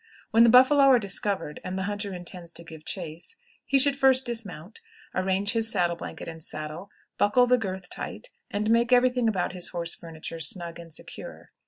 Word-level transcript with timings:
When 0.31 0.41
the 0.41 0.49
buffalo 0.49 0.85
are 0.85 0.97
discovered, 0.97 1.59
and 1.63 1.77
the 1.77 1.83
hunter 1.83 2.11
intends 2.11 2.51
to 2.53 2.63
give 2.63 2.83
chase, 2.83 3.35
he 3.67 3.77
should 3.77 3.95
first 3.95 4.25
dismount, 4.25 4.81
arrange 5.13 5.51
his 5.51 5.69
saddle 5.71 5.95
blanket 5.95 6.27
and 6.27 6.43
saddle, 6.43 6.89
buckle 7.19 7.45
the 7.45 7.59
girth 7.59 7.87
tight, 7.87 8.29
and 8.49 8.71
make 8.71 8.91
every 8.91 9.11
thing 9.11 9.29
about 9.29 9.53
his 9.53 9.69
horse 9.69 9.93
furniture 9.93 10.39
snug 10.39 10.79
and 10.79 10.91
secure. 10.91 11.51